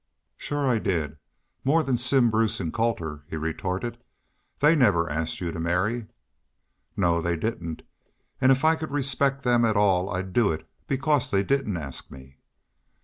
[0.35, 1.17] "Shore I did
[1.63, 3.99] more than Simm Bruce an' Colter," he retorted.
[4.59, 6.07] "They never asked you to marry."
[6.97, 7.83] "No, they didn't.
[8.41, 12.09] And if I could respect them at all I'd do it because they didn't ask
[12.09, 12.37] me."